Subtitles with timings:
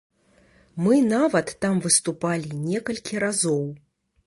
[0.85, 3.65] Мы нават там выступалі некалькі разоў.